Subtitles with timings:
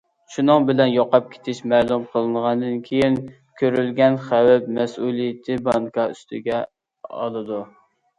[0.35, 3.17] شۇنىڭ بىلەن يوقاپ كېتىش مەلۇم قىلىنغاندىن كېيىن
[3.61, 6.63] كۆرۈلگەن خەۋپ مەسئۇلىيىتىنى بانكا ئۈستىگە
[7.19, 7.61] ئالىدۇ.